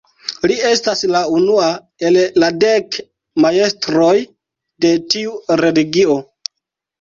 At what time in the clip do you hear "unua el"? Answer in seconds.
1.39-2.17